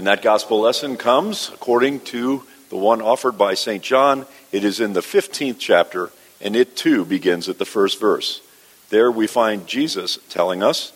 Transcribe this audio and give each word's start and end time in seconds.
And 0.00 0.06
that 0.06 0.22
gospel 0.22 0.62
lesson 0.62 0.96
comes 0.96 1.50
according 1.50 2.00
to 2.06 2.42
the 2.70 2.76
one 2.78 3.02
offered 3.02 3.36
by 3.36 3.52
St. 3.52 3.82
John. 3.82 4.24
It 4.50 4.64
is 4.64 4.80
in 4.80 4.94
the 4.94 5.02
15th 5.02 5.56
chapter, 5.58 6.10
and 6.40 6.56
it 6.56 6.74
too 6.74 7.04
begins 7.04 7.50
at 7.50 7.58
the 7.58 7.66
first 7.66 8.00
verse. 8.00 8.40
There 8.88 9.10
we 9.10 9.26
find 9.26 9.66
Jesus 9.66 10.18
telling 10.30 10.62
us, 10.62 10.94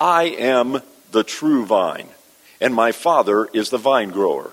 I 0.00 0.22
am 0.22 0.80
the 1.10 1.22
true 1.22 1.66
vine, 1.66 2.08
and 2.62 2.74
my 2.74 2.92
Father 2.92 3.46
is 3.52 3.68
the 3.68 3.76
vine 3.76 4.08
grower. 4.08 4.52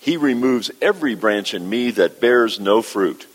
He 0.00 0.16
removes 0.16 0.70
every 0.80 1.14
branch 1.14 1.52
in 1.52 1.68
me 1.68 1.90
that 1.90 2.22
bears 2.22 2.58
no 2.58 2.80
fruit. 2.80 3.26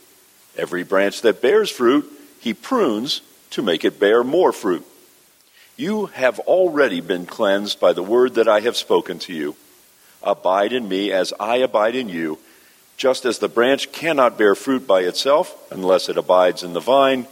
Every 0.58 0.82
branch 0.82 1.22
that 1.22 1.40
bears 1.40 1.70
fruit, 1.70 2.12
he 2.40 2.56
prunes 2.56 3.22
to 3.52 3.62
make 3.62 3.86
it 3.86 4.00
bear 4.00 4.24
more 4.24 4.54
fruit. 4.54 4.88
You 5.78 6.08
have 6.08 6.40
already 6.40 7.00
been 7.00 7.28
cleansed 7.28 7.80
by 7.80 7.94
the 7.94 8.02
word 8.02 8.34
that 8.34 8.48
I 8.48 8.62
have 8.62 8.76
spoken 8.76 9.20
to 9.20 9.34
you. 9.34 9.56
Abide 10.24 10.74
in 10.74 10.88
me 10.88 11.12
as 11.12 11.34
I 11.40 11.58
abide 11.58 11.96
in 11.96 12.10
you. 12.10 12.40
Just 12.96 13.26
as 13.26 13.40
the 13.40 13.50
branch 13.50 13.92
cannot 13.92 14.38
bear 14.38 14.56
fruit 14.56 14.88
by 14.88 15.02
itself 15.02 15.56
unless 15.72 16.10
it 16.10 16.18
abides 16.18 16.64
in 16.64 16.74
the 16.74 16.80
vine, 16.80 17.28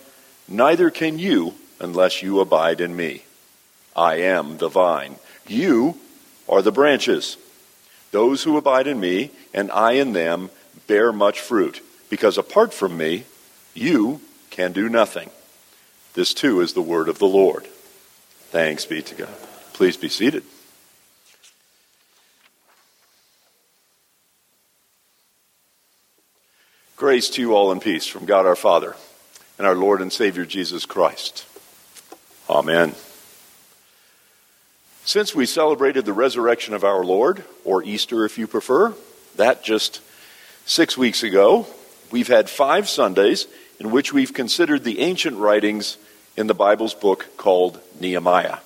neither 0.47 0.89
can 0.89 1.19
you 1.19 1.53
unless 1.79 2.21
you 2.21 2.39
abide 2.39 2.81
in 2.81 2.95
me. 2.95 3.23
I 3.95 4.15
am 4.15 4.57
the 4.57 4.69
vine. 4.69 5.15
You 5.47 5.97
are 6.49 6.61
the 6.61 6.71
branches. 6.71 7.37
Those 8.11 8.43
who 8.43 8.57
abide 8.57 8.87
in 8.87 8.99
me 8.99 9.31
and 9.53 9.71
I 9.71 9.93
in 9.93 10.13
them 10.13 10.49
bear 10.87 11.13
much 11.13 11.39
fruit, 11.39 11.81
because 12.09 12.37
apart 12.37 12.73
from 12.73 12.97
me, 12.97 13.25
you 13.73 14.19
can 14.49 14.73
do 14.73 14.89
nothing. 14.89 15.29
This 16.13 16.33
too 16.33 16.59
is 16.59 16.73
the 16.73 16.81
word 16.81 17.07
of 17.07 17.19
the 17.19 17.27
Lord. 17.27 17.65
Thanks 18.49 18.85
be 18.85 19.01
to 19.01 19.15
God. 19.15 19.35
Please 19.73 19.95
be 19.95 20.09
seated. 20.09 20.43
Grace 27.01 27.31
to 27.31 27.41
you 27.41 27.55
all 27.55 27.71
in 27.71 27.79
peace 27.79 28.05
from 28.05 28.27
God 28.27 28.45
our 28.45 28.55
Father 28.55 28.95
and 29.57 29.65
our 29.65 29.73
Lord 29.73 30.03
and 30.03 30.13
Savior 30.13 30.45
Jesus 30.45 30.85
Christ. 30.85 31.47
Amen. 32.47 32.93
Since 35.03 35.33
we 35.33 35.47
celebrated 35.47 36.05
the 36.05 36.13
resurrection 36.13 36.75
of 36.75 36.83
our 36.83 37.03
Lord, 37.03 37.43
or 37.65 37.81
Easter 37.81 38.23
if 38.23 38.37
you 38.37 38.45
prefer, 38.45 38.93
that 39.35 39.63
just 39.63 39.99
six 40.67 40.95
weeks 40.95 41.23
ago, 41.23 41.65
we've 42.11 42.27
had 42.27 42.51
five 42.51 42.87
Sundays 42.87 43.47
in 43.79 43.89
which 43.89 44.13
we've 44.13 44.35
considered 44.35 44.83
the 44.83 44.99
ancient 44.99 45.37
writings 45.37 45.97
in 46.37 46.45
the 46.45 46.53
Bible's 46.53 46.93
book 46.93 47.35
called 47.35 47.81
Nehemiah. 47.99 48.59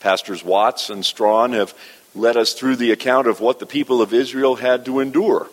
Pastors 0.00 0.44
Watts 0.44 0.90
and 0.90 1.02
Strawn 1.02 1.54
have 1.54 1.72
led 2.14 2.36
us 2.36 2.52
through 2.52 2.76
the 2.76 2.92
account 2.92 3.26
of 3.26 3.40
what 3.40 3.58
the 3.58 3.64
people 3.64 4.02
of 4.02 4.12
Israel 4.12 4.56
had 4.56 4.84
to 4.84 5.00
endure 5.00 5.48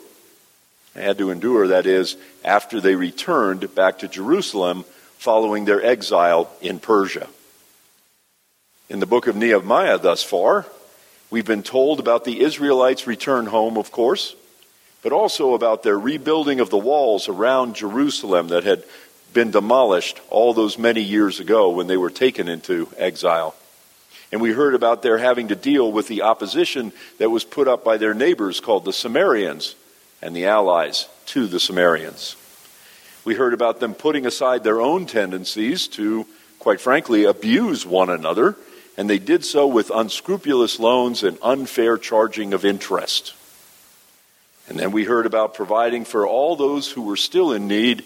had 1.01 1.17
to 1.17 1.29
endure, 1.29 1.67
that 1.67 1.85
is, 1.85 2.17
after 2.43 2.79
they 2.79 2.95
returned 2.95 3.73
back 3.75 3.99
to 3.99 4.07
Jerusalem 4.07 4.85
following 5.17 5.65
their 5.65 5.83
exile 5.83 6.49
in 6.61 6.79
Persia. 6.79 7.27
In 8.89 8.99
the 8.99 9.05
book 9.05 9.27
of 9.27 9.35
Nehemiah 9.35 9.97
thus 9.97 10.23
far, 10.23 10.65
we've 11.29 11.45
been 11.45 11.63
told 11.63 11.99
about 11.99 12.23
the 12.23 12.41
Israelites' 12.41 13.07
return 13.07 13.47
home, 13.47 13.77
of 13.77 13.91
course, 13.91 14.35
but 15.01 15.11
also 15.11 15.53
about 15.53 15.83
their 15.83 15.97
rebuilding 15.97 16.59
of 16.59 16.69
the 16.69 16.77
walls 16.77 17.27
around 17.27 17.75
Jerusalem 17.75 18.49
that 18.49 18.63
had 18.63 18.83
been 19.33 19.51
demolished 19.51 20.21
all 20.29 20.53
those 20.53 20.77
many 20.77 21.01
years 21.01 21.39
ago 21.39 21.71
when 21.71 21.87
they 21.87 21.97
were 21.97 22.09
taken 22.09 22.47
into 22.47 22.87
exile. 22.97 23.55
And 24.31 24.41
we 24.41 24.51
heard 24.51 24.75
about 24.75 25.01
their 25.01 25.17
having 25.17 25.49
to 25.49 25.55
deal 25.55 25.91
with 25.91 26.07
the 26.07 26.21
opposition 26.21 26.93
that 27.17 27.29
was 27.29 27.43
put 27.43 27.67
up 27.67 27.83
by 27.83 27.97
their 27.97 28.13
neighbors 28.13 28.59
called 28.59 28.85
the 28.85 28.93
Samaritans 28.93 29.75
and 30.21 30.35
the 30.35 30.45
allies 30.45 31.07
to 31.27 31.47
the 31.47 31.59
Samaritans. 31.59 32.35
We 33.23 33.35
heard 33.35 33.53
about 33.53 33.79
them 33.79 33.95
putting 33.95 34.25
aside 34.25 34.63
their 34.63 34.81
own 34.81 35.05
tendencies 35.07 35.87
to, 35.89 36.27
quite 36.59 36.79
frankly, 36.79 37.23
abuse 37.23 37.85
one 37.85 38.09
another, 38.09 38.55
and 38.97 39.09
they 39.09 39.19
did 39.19 39.43
so 39.43 39.67
with 39.67 39.91
unscrupulous 39.93 40.79
loans 40.79 41.23
and 41.23 41.37
unfair 41.41 41.97
charging 41.97 42.53
of 42.53 42.63
interest. 42.63 43.33
And 44.67 44.79
then 44.79 44.91
we 44.91 45.03
heard 45.03 45.25
about 45.25 45.53
providing 45.53 46.05
for 46.05 46.27
all 46.27 46.55
those 46.55 46.91
who 46.91 47.03
were 47.03 47.17
still 47.17 47.51
in 47.51 47.67
need, 47.67 48.03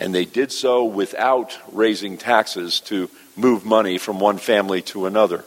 and 0.00 0.14
they 0.14 0.24
did 0.24 0.52
so 0.52 0.84
without 0.84 1.58
raising 1.72 2.16
taxes 2.16 2.80
to 2.80 3.10
move 3.36 3.64
money 3.64 3.98
from 3.98 4.20
one 4.20 4.38
family 4.38 4.82
to 4.82 5.06
another. 5.06 5.44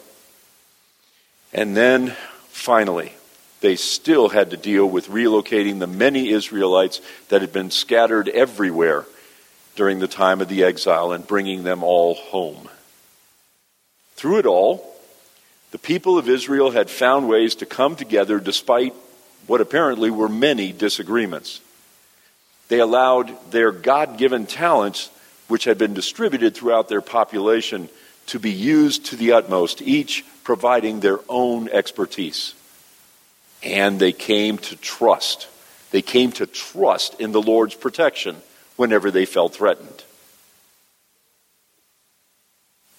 And 1.53 1.75
then, 1.75 2.15
finally, 2.49 3.13
they 3.61 3.75
still 3.75 4.29
had 4.29 4.51
to 4.51 4.57
deal 4.57 4.85
with 4.85 5.07
relocating 5.07 5.79
the 5.79 5.87
many 5.87 6.29
Israelites 6.29 7.01
that 7.29 7.41
had 7.41 7.51
been 7.51 7.71
scattered 7.71 8.29
everywhere 8.29 9.05
during 9.75 9.99
the 9.99 10.07
time 10.07 10.41
of 10.41 10.47
the 10.47 10.63
exile 10.63 11.11
and 11.11 11.25
bringing 11.25 11.63
them 11.63 11.83
all 11.83 12.15
home. 12.15 12.69
Through 14.15 14.39
it 14.39 14.45
all, 14.45 14.95
the 15.71 15.77
people 15.77 16.17
of 16.17 16.29
Israel 16.29 16.71
had 16.71 16.89
found 16.89 17.27
ways 17.27 17.55
to 17.55 17.65
come 17.65 17.95
together 17.95 18.39
despite 18.39 18.93
what 19.45 19.61
apparently 19.61 20.09
were 20.09 20.29
many 20.29 20.71
disagreements. 20.71 21.61
They 22.67 22.79
allowed 22.79 23.51
their 23.51 23.71
God 23.71 24.17
given 24.17 24.45
talents, 24.45 25.09
which 25.47 25.65
had 25.65 25.77
been 25.77 25.93
distributed 25.93 26.55
throughout 26.55 26.89
their 26.89 27.01
population, 27.01 27.89
to 28.27 28.39
be 28.39 28.51
used 28.51 29.05
to 29.05 29.15
the 29.15 29.33
utmost, 29.33 29.81
each 29.81 30.25
providing 30.43 30.99
their 30.99 31.19
own 31.29 31.69
expertise. 31.69 32.53
And 33.63 33.99
they 33.99 34.11
came 34.11 34.57
to 34.59 34.75
trust. 34.75 35.47
They 35.91 36.01
came 36.01 36.31
to 36.33 36.45
trust 36.45 37.19
in 37.19 37.31
the 37.31 37.41
Lord's 37.41 37.75
protection 37.75 38.37
whenever 38.75 39.11
they 39.11 39.25
felt 39.25 39.55
threatened. 39.55 40.03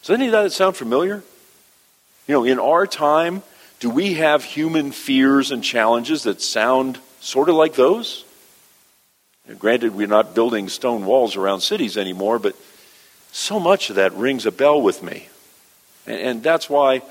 Does 0.03 0.11
any 0.11 0.27
of 0.27 0.33
that 0.33 0.53
sound 0.53 0.77
familiar? 0.77 1.23
You 2.27 2.35
know, 2.35 2.45
in 2.45 2.59
our 2.59 2.87
time, 2.87 3.43
do 3.81 3.91
we 3.91 4.15
have 4.15 4.43
human 4.43 4.91
fears 4.91 5.51
and 5.51 5.63
challenges 5.63 6.25
that 6.25 6.43
sound 6.43 6.99
sort 7.21 7.49
of 7.49 7.55
like 7.55 7.75
those? 7.75 8.25
Granted, 9.59 9.95
we're 9.95 10.07
not 10.07 10.35
building 10.35 10.69
stone 10.69 11.07
walls 11.07 11.37
around 11.37 11.61
cities 11.61 11.97
anymore, 11.97 12.39
but 12.39 12.55
so 13.33 13.59
much 13.59 13.89
of 13.89 13.97
that 13.97 14.13
rings 14.13 14.47
a 14.47 14.53
bell 14.53 14.81
with 14.83 15.03
me. 15.03 15.29
And, 16.07 16.21
and 16.21 16.43
that's 16.43 16.69
why, 16.69 17.03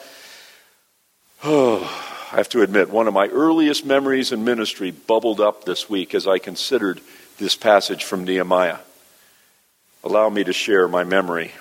oh, 1.44 2.06
I 2.29 2.35
have 2.38 2.49
to 2.49 2.61
admit, 2.61 2.89
one 2.89 3.07
of 3.07 3.13
my 3.13 3.27
earliest 3.29 3.85
memories 3.85 4.33
in 4.33 4.43
ministry 4.43 4.91
bubbled 4.91 5.39
up 5.39 5.63
this 5.63 5.89
week 5.89 6.13
as 6.13 6.27
I 6.27 6.39
considered 6.39 6.99
this 7.38 7.55
passage 7.55 8.03
from 8.03 8.25
Nehemiah. 8.25 8.79
Allow 10.03 10.29
me 10.29 10.43
to 10.43 10.51
share 10.51 10.89
my 10.89 11.05
memory. 11.05 11.53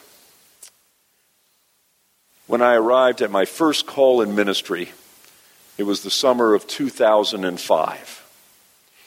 When 2.48 2.62
I 2.62 2.74
arrived 2.74 3.22
at 3.22 3.30
my 3.30 3.44
first 3.44 3.86
call 3.86 4.20
in 4.22 4.34
ministry, 4.34 4.90
it 5.78 5.84
was 5.84 6.02
the 6.02 6.10
summer 6.10 6.52
of 6.52 6.66
2005. 6.66 8.26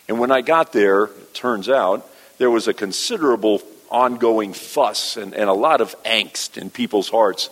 And 0.07 0.17
when 0.17 0.31
I 0.31 0.39
got 0.39 0.71
there, 0.71 1.05
it 1.05 1.33
turns 1.33 1.67
out, 1.67 2.09
there 2.37 2.49
was 2.49 2.69
a 2.69 2.73
considerable 2.73 3.61
ongoing 3.91 4.53
fuss 4.53 5.17
and, 5.17 5.33
and 5.33 5.49
a 5.49 5.53
lot 5.53 5.81
of 5.81 6.01
angst 6.03 6.57
in 6.57 6.69
people's 6.69 7.09
hearts 7.09 7.49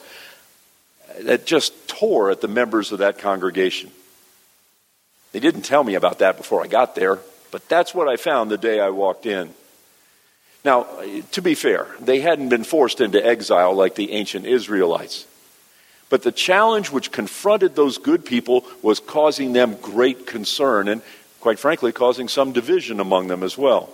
that 1.21 1.45
just 1.45 1.87
tore 1.87 2.31
at 2.31 2.41
the 2.41 2.47
members 2.47 2.91
of 2.91 2.99
that 2.99 3.19
congregation. 3.19 3.91
They 5.31 5.39
didn't 5.39 5.63
tell 5.63 5.83
me 5.83 5.95
about 5.95 6.19
that 6.19 6.37
before 6.37 6.63
I 6.63 6.67
got 6.67 6.95
there, 6.95 7.19
but 7.51 7.67
that's 7.69 7.93
what 7.93 8.07
I 8.07 8.15
found 8.15 8.49
the 8.49 8.57
day 8.57 8.79
I 8.79 8.89
walked 8.89 9.25
in. 9.25 9.53
Now, 10.65 10.87
to 11.31 11.41
be 11.41 11.55
fair, 11.55 11.87
they 11.99 12.19
hadn't 12.19 12.49
been 12.49 12.63
forced 12.63 12.99
into 12.99 13.25
exile 13.25 13.73
like 13.73 13.95
the 13.95 14.11
ancient 14.11 14.45
Israelites. 14.45 15.25
But 16.09 16.23
the 16.23 16.31
challenge 16.31 16.89
which 16.89 17.11
confronted 17.11 17.75
those 17.75 17.97
good 17.97 18.25
people 18.25 18.65
was 18.81 18.99
causing 18.99 19.53
them 19.53 19.77
great 19.81 20.25
concern 20.25 20.87
and, 20.87 21.01
quite 21.39 21.59
frankly, 21.59 21.91
causing 21.91 22.27
some 22.27 22.53
division 22.53 22.99
among 22.99 23.27
them 23.27 23.43
as 23.43 23.57
well. 23.57 23.89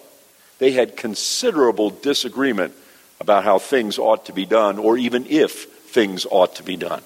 They 0.60 0.72
had 0.72 0.96
considerable 0.96 1.90
disagreement 1.90 2.74
about 3.20 3.44
how 3.44 3.60
things 3.60 3.98
ought 3.98 4.26
to 4.28 4.34
be 4.34 4.46
done, 4.46 4.78
or 4.78 4.98
even 4.98 5.26
if 5.28 5.66
things 5.66 6.26
ought 6.30 6.56
to 6.56 6.64
be 6.64 6.78
done. 6.78 7.02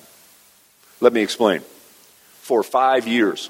Let 0.99 1.13
me 1.13 1.21
explain. 1.21 1.61
For 2.41 2.63
five 2.63 3.07
years, 3.07 3.49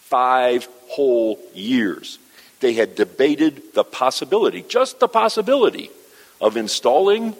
five 0.00 0.68
whole 0.88 1.38
years, 1.54 2.18
they 2.60 2.74
had 2.74 2.94
debated 2.94 3.74
the 3.74 3.84
possibility, 3.84 4.62
just 4.62 5.00
the 5.00 5.08
possibility, 5.08 5.90
of 6.40 6.56
installing 6.56 7.34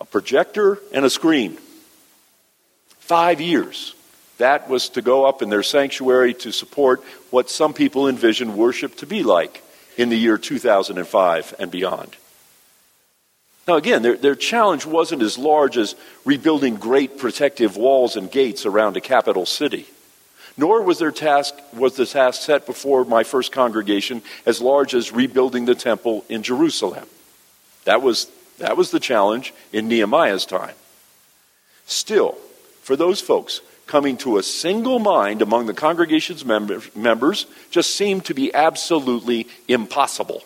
a 0.00 0.04
projector 0.04 0.78
and 0.92 1.04
a 1.04 1.10
screen. 1.10 1.58
Five 3.00 3.40
years. 3.40 3.94
That 4.38 4.68
was 4.68 4.90
to 4.90 5.02
go 5.02 5.26
up 5.26 5.42
in 5.42 5.50
their 5.50 5.64
sanctuary 5.64 6.32
to 6.34 6.52
support 6.52 7.02
what 7.30 7.50
some 7.50 7.74
people 7.74 8.08
envision 8.08 8.56
worship 8.56 8.96
to 8.96 9.06
be 9.06 9.22
like 9.22 9.62
in 9.96 10.10
the 10.10 10.16
year 10.16 10.38
2005 10.38 11.54
and 11.58 11.70
beyond. 11.70 12.16
Now, 13.68 13.76
again, 13.76 14.00
their, 14.00 14.16
their 14.16 14.34
challenge 14.34 14.86
wasn't 14.86 15.20
as 15.20 15.36
large 15.36 15.76
as 15.76 15.94
rebuilding 16.24 16.76
great 16.76 17.18
protective 17.18 17.76
walls 17.76 18.16
and 18.16 18.30
gates 18.30 18.64
around 18.64 18.96
a 18.96 19.00
capital 19.02 19.44
city. 19.44 19.86
Nor 20.56 20.82
was 20.82 20.98
their 20.98 21.12
task 21.12 21.54
was 21.74 21.94
the 21.94 22.06
task 22.06 22.42
set 22.42 22.64
before 22.64 23.04
my 23.04 23.24
first 23.24 23.52
congregation 23.52 24.22
as 24.46 24.62
large 24.62 24.94
as 24.94 25.12
rebuilding 25.12 25.66
the 25.66 25.74
temple 25.74 26.24
in 26.30 26.42
Jerusalem. 26.42 27.06
That 27.84 28.00
was 28.00 28.28
that 28.56 28.76
was 28.76 28.90
the 28.90 28.98
challenge 28.98 29.52
in 29.70 29.86
Nehemiah's 29.86 30.46
time. 30.46 30.74
Still, 31.86 32.32
for 32.82 32.96
those 32.96 33.20
folks, 33.20 33.60
coming 33.86 34.16
to 34.16 34.38
a 34.38 34.42
single 34.42 34.98
mind 34.98 35.42
among 35.42 35.66
the 35.66 35.74
congregation's 35.74 36.44
members 36.44 37.46
just 37.70 37.94
seemed 37.94 38.24
to 38.24 38.34
be 38.34 38.52
absolutely 38.52 39.46
impossible. 39.68 40.42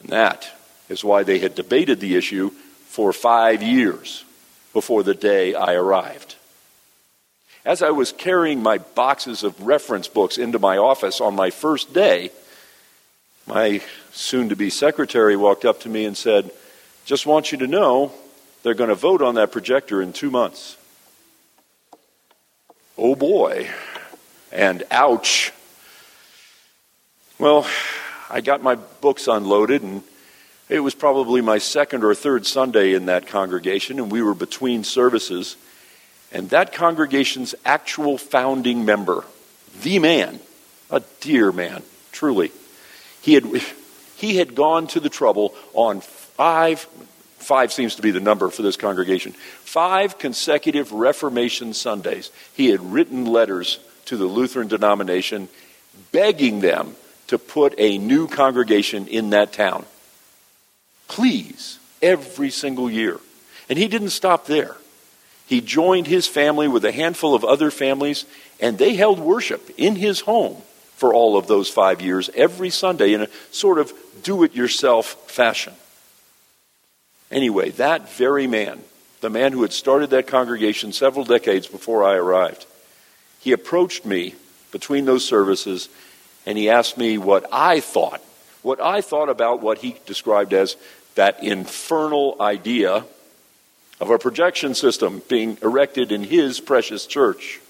And 0.00 0.10
that 0.10 0.50
is 0.88 1.04
why 1.04 1.22
they 1.22 1.38
had 1.38 1.54
debated 1.54 2.00
the 2.00 2.16
issue 2.16 2.50
for 2.86 3.12
five 3.12 3.62
years 3.62 4.24
before 4.72 5.02
the 5.02 5.14
day 5.14 5.54
I 5.54 5.74
arrived. 5.74 6.36
As 7.64 7.82
I 7.82 7.90
was 7.90 8.12
carrying 8.12 8.62
my 8.62 8.78
boxes 8.78 9.42
of 9.42 9.66
reference 9.66 10.06
books 10.06 10.36
into 10.36 10.58
my 10.58 10.76
office 10.76 11.20
on 11.20 11.34
my 11.34 11.50
first 11.50 11.94
day, 11.94 12.30
my 13.46 13.80
soon 14.12 14.50
to 14.50 14.56
be 14.56 14.70
secretary 14.70 15.36
walked 15.36 15.64
up 15.64 15.80
to 15.80 15.88
me 15.88 16.04
and 16.04 16.16
said, 16.16 16.50
Just 17.04 17.26
want 17.26 17.52
you 17.52 17.58
to 17.58 17.66
know 17.66 18.12
they're 18.62 18.74
going 18.74 18.88
to 18.88 18.94
vote 18.94 19.22
on 19.22 19.36
that 19.36 19.52
projector 19.52 20.02
in 20.02 20.12
two 20.12 20.30
months. 20.30 20.76
Oh 22.96 23.14
boy. 23.14 23.68
And 24.52 24.84
ouch. 24.90 25.52
Well, 27.38 27.66
I 28.30 28.40
got 28.40 28.62
my 28.62 28.76
books 28.76 29.26
unloaded, 29.26 29.82
and 29.82 30.02
it 30.68 30.80
was 30.80 30.94
probably 30.94 31.40
my 31.40 31.58
second 31.58 32.04
or 32.04 32.14
third 32.14 32.46
Sunday 32.46 32.94
in 32.94 33.06
that 33.06 33.26
congregation, 33.26 33.98
and 33.98 34.10
we 34.10 34.22
were 34.22 34.34
between 34.34 34.84
services. 34.84 35.56
And 36.32 36.50
that 36.50 36.72
congregation's 36.72 37.54
actual 37.64 38.18
founding 38.18 38.84
member, 38.84 39.24
the 39.82 39.98
man, 39.98 40.40
a 40.90 41.02
dear 41.20 41.52
man, 41.52 41.82
truly, 42.12 42.50
he 43.20 43.34
had, 43.34 43.44
he 44.16 44.36
had 44.36 44.54
gone 44.54 44.86
to 44.88 45.00
the 45.00 45.08
trouble 45.08 45.54
on 45.72 46.00
five, 46.00 46.80
five 47.38 47.72
seems 47.72 47.96
to 47.96 48.02
be 48.02 48.10
the 48.10 48.20
number 48.20 48.48
for 48.48 48.62
this 48.62 48.76
congregation, 48.76 49.32
five 49.32 50.18
consecutive 50.18 50.92
Reformation 50.92 51.74
Sundays. 51.74 52.30
He 52.54 52.68
had 52.68 52.80
written 52.80 53.26
letters 53.26 53.78
to 54.06 54.16
the 54.16 54.26
Lutheran 54.26 54.68
denomination 54.68 55.48
begging 56.12 56.60
them 56.60 56.96
to 57.28 57.38
put 57.38 57.74
a 57.78 57.98
new 57.98 58.28
congregation 58.28 59.06
in 59.06 59.30
that 59.30 59.52
town. 59.52 59.84
Please, 61.14 61.78
every 62.02 62.50
single 62.50 62.90
year. 62.90 63.20
And 63.68 63.78
he 63.78 63.86
didn't 63.86 64.10
stop 64.10 64.46
there. 64.46 64.76
He 65.46 65.60
joined 65.60 66.08
his 66.08 66.26
family 66.26 66.66
with 66.66 66.84
a 66.84 66.90
handful 66.90 67.36
of 67.36 67.44
other 67.44 67.70
families, 67.70 68.24
and 68.58 68.78
they 68.78 68.96
held 68.96 69.20
worship 69.20 69.70
in 69.76 69.94
his 69.94 70.22
home 70.22 70.60
for 70.96 71.14
all 71.14 71.36
of 71.36 71.46
those 71.46 71.68
five 71.68 72.02
years, 72.02 72.30
every 72.34 72.68
Sunday, 72.68 73.12
in 73.12 73.22
a 73.22 73.28
sort 73.52 73.78
of 73.78 73.92
do 74.24 74.42
it 74.42 74.56
yourself 74.56 75.30
fashion. 75.30 75.72
Anyway, 77.30 77.70
that 77.70 78.12
very 78.16 78.48
man, 78.48 78.80
the 79.20 79.30
man 79.30 79.52
who 79.52 79.62
had 79.62 79.72
started 79.72 80.10
that 80.10 80.26
congregation 80.26 80.92
several 80.92 81.24
decades 81.24 81.68
before 81.68 82.02
I 82.02 82.14
arrived, 82.14 82.66
he 83.38 83.52
approached 83.52 84.04
me 84.04 84.34
between 84.72 85.04
those 85.04 85.24
services 85.24 85.88
and 86.44 86.58
he 86.58 86.68
asked 86.68 86.98
me 86.98 87.18
what 87.18 87.46
I 87.52 87.78
thought, 87.78 88.20
what 88.62 88.80
I 88.80 89.00
thought 89.00 89.28
about 89.28 89.62
what 89.62 89.78
he 89.78 89.94
described 90.06 90.52
as 90.52 90.76
that 91.14 91.42
infernal 91.42 92.36
idea 92.40 93.04
of 94.00 94.10
a 94.10 94.18
projection 94.18 94.74
system 94.74 95.22
being 95.28 95.58
erected 95.62 96.12
in 96.12 96.24
his 96.24 96.60
precious 96.60 97.06
church. 97.06 97.60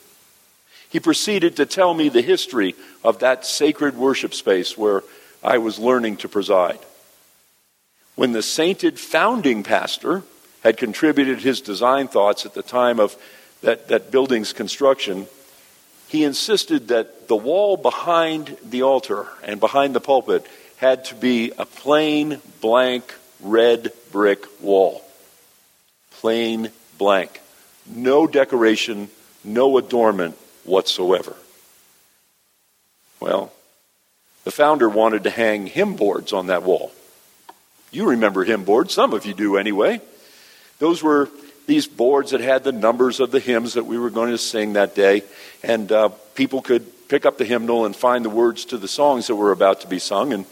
He 0.88 1.00
proceeded 1.00 1.56
to 1.56 1.67
tell 1.67 1.93
me 1.93 2.08
the 2.08 2.23
history 2.23 2.75
of 3.02 3.19
that 3.19 3.44
sacred 3.44 3.96
worship 3.96 4.32
space 4.32 4.79
where 4.79 5.02
I 5.43 5.58
was 5.58 5.79
learning 5.79 6.19
to 6.19 6.29
preside. 6.29 6.79
When 8.14 8.32
the 8.32 8.43
sainted 8.43 8.99
founding 8.99 9.64
pastor 9.64 10.23
had 10.62 10.76
contributed 10.76 11.41
his 11.41 11.61
design 11.61 12.08
thoughts 12.08 12.46
at 12.46 12.55
the 12.55 12.62
time 12.62 13.00
of 13.00 13.17
that, 13.61 13.88
that 13.88 14.11
building's 14.11 14.52
construction, 14.52 15.26
he 16.08 16.25
insisted 16.25 16.88
that 16.88 17.29
the 17.29 17.37
wall 17.37 17.76
behind 17.76 18.56
the 18.64 18.82
altar 18.82 19.26
and 19.43 19.58
behind 19.58 19.94
the 19.94 20.00
pulpit 20.00 20.46
had 20.76 21.05
to 21.06 21.14
be 21.14 21.50
a 21.58 21.67
plain, 21.67 22.41
blank, 22.61 23.12
red 23.44 23.93
brick 24.11 24.44
wall 24.61 25.05
plain 26.25 26.70
blank. 26.96 27.38
No 27.87 28.26
decoration, 28.26 29.11
no 29.44 29.76
adornment 29.76 30.38
whatsoever. 30.64 31.37
Well, 33.20 33.52
the 34.44 34.50
founder 34.50 34.88
wanted 34.88 35.25
to 35.25 35.31
hang 35.31 35.67
hymn 35.67 35.96
boards 35.96 36.32
on 36.32 36.46
that 36.46 36.62
wall. 36.62 36.93
You 37.91 38.08
remember 38.08 38.43
hymn 38.43 38.64
boards, 38.64 38.94
some 38.94 39.12
of 39.12 39.26
you 39.26 39.35
do 39.35 39.58
anyway. 39.58 40.00
Those 40.79 41.02
were 41.02 41.29
these 41.67 41.87
boards 41.87 42.31
that 42.31 42.41
had 42.41 42.64
the 42.64 42.73
numbers 42.73 43.20
of 43.20 43.31
the 43.31 43.38
hymns 43.38 43.75
that 43.75 43.85
we 43.85 43.99
were 43.99 44.08
going 44.08 44.31
to 44.31 44.38
sing 44.38 44.73
that 44.73 44.94
day, 44.94 45.25
and 45.62 45.93
uh, 45.93 46.08
people 46.35 46.62
could 46.62 46.87
pick 47.08 47.26
up 47.26 47.37
the 47.37 47.44
hymnal 47.44 47.85
and 47.85 47.94
find 47.94 48.25
the 48.25 48.31
words 48.31 48.64
to 48.67 48.79
the 48.79 48.88
songs 48.88 49.26
that 49.26 49.37
were 49.37 49.52
about 49.52 49.82
to 49.82 49.88
be 49.88 49.99
sung. 49.99 50.32
And 50.32 50.46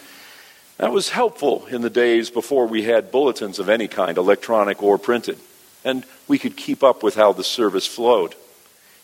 that 0.82 0.90
was 0.90 1.10
helpful 1.10 1.64
in 1.66 1.80
the 1.80 1.88
days 1.88 2.28
before 2.28 2.66
we 2.66 2.82
had 2.82 3.12
bulletins 3.12 3.60
of 3.60 3.68
any 3.68 3.86
kind, 3.86 4.18
electronic 4.18 4.82
or 4.82 4.98
printed 4.98 5.38
and 5.84 6.04
we 6.26 6.38
could 6.38 6.56
keep 6.56 6.82
up 6.82 7.04
with 7.04 7.14
how 7.14 7.32
the 7.32 7.44
service 7.44 7.86
flowed. 7.86 8.34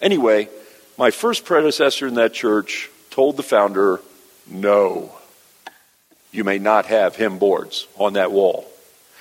Anyway, 0.01 0.49
my 0.97 1.13
first 1.13 1.45
predecessor 1.45 2.07
in 2.07 2.15
that 2.15 2.33
church 2.33 2.91
told 3.11 3.37
the 3.37 3.43
founder, 3.43 4.01
no, 4.47 5.13
you 6.33 6.43
may 6.43 6.59
not 6.59 6.87
have 6.87 7.15
hymn 7.15 7.39
boards 7.39 7.87
on 7.97 8.15
that 8.15 8.33
wall. 8.33 8.69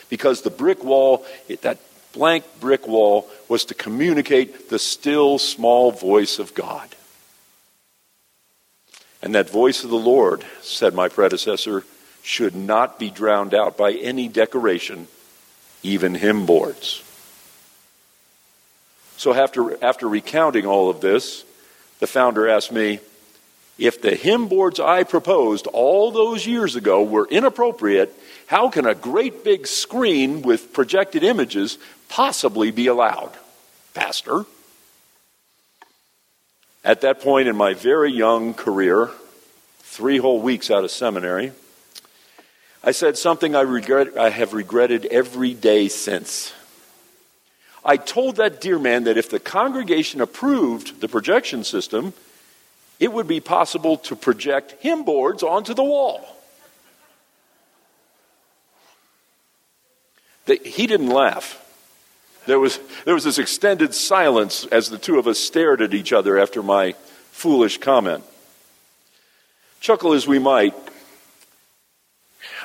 Because 0.09 0.41
the 0.41 0.49
brick 0.49 0.83
wall, 0.83 1.25
that 1.61 1.79
blank 2.13 2.43
brick 2.59 2.87
wall, 2.87 3.29
was 3.47 3.65
to 3.65 3.73
communicate 3.73 4.69
the 4.69 4.79
still 4.79 5.37
small 5.37 5.91
voice 5.91 6.39
of 6.39 6.53
God. 6.53 6.89
And 9.21 9.35
that 9.35 9.49
voice 9.49 9.83
of 9.83 9.89
the 9.89 9.95
Lord, 9.95 10.43
said 10.61 10.93
my 10.93 11.09
predecessor, 11.09 11.83
should 12.23 12.55
not 12.55 12.99
be 12.99 13.09
drowned 13.09 13.53
out 13.53 13.77
by 13.77 13.93
any 13.93 14.27
decoration, 14.27 15.07
even 15.83 16.15
hymn 16.15 16.45
boards. 16.45 17.03
So 19.17 19.33
after, 19.33 19.83
after 19.83 20.07
recounting 20.07 20.65
all 20.65 20.89
of 20.89 21.01
this, 21.01 21.43
the 21.99 22.07
founder 22.07 22.47
asked 22.47 22.71
me, 22.71 22.99
if 23.77 24.01
the 24.01 24.15
hymn 24.15 24.47
boards 24.47 24.79
I 24.79 25.03
proposed 25.03 25.67
all 25.67 26.11
those 26.11 26.45
years 26.47 26.75
ago 26.75 27.03
were 27.03 27.27
inappropriate, 27.27 28.13
how 28.47 28.69
can 28.69 28.85
a 28.85 28.95
great 28.95 29.43
big 29.43 29.67
screen 29.67 30.41
with 30.41 30.73
projected 30.73 31.23
images 31.23 31.77
possibly 32.09 32.71
be 32.71 32.87
allowed? 32.87 33.31
Pastor. 33.93 34.45
At 36.83 37.01
that 37.01 37.21
point 37.21 37.47
in 37.47 37.55
my 37.55 37.73
very 37.73 38.11
young 38.11 38.53
career, 38.53 39.09
three 39.79 40.17
whole 40.17 40.41
weeks 40.41 40.71
out 40.71 40.83
of 40.83 40.91
seminary, 40.91 41.51
I 42.83 42.91
said 42.91 43.17
something 43.17 43.55
I, 43.55 43.61
regret, 43.61 44.17
I 44.17 44.29
have 44.29 44.53
regretted 44.53 45.05
every 45.05 45.53
day 45.53 45.87
since. 45.87 46.53
I 47.83 47.97
told 47.97 48.35
that 48.37 48.61
dear 48.61 48.79
man 48.79 49.05
that 49.05 49.17
if 49.17 49.29
the 49.29 49.39
congregation 49.39 50.21
approved 50.21 51.01
the 51.01 51.07
projection 51.07 51.63
system, 51.63 52.13
it 52.99 53.13
would 53.13 53.27
be 53.27 53.39
possible 53.39 53.97
to 53.97 54.15
project 54.15 54.75
hymn 54.79 55.03
boards 55.03 55.43
onto 55.43 55.73
the 55.73 55.83
wall. 55.83 56.33
he 60.63 60.87
didn't 60.87 61.09
laugh. 61.09 61.63
There 62.45 62.59
was, 62.59 62.79
there 63.03 63.13
was 63.13 63.25
this 63.25 63.37
extended 63.37 63.93
silence 63.93 64.65
as 64.67 64.89
the 64.89 64.97
two 64.97 65.19
of 65.19 65.27
us 65.27 65.37
stared 65.37 65.81
at 65.81 65.93
each 65.93 66.13
other 66.13 66.39
after 66.39 66.63
my 66.63 66.93
foolish 67.31 67.77
comment. 67.79 68.23
Chuckle 69.81 70.13
as 70.13 70.25
we 70.25 70.39
might, 70.39 70.73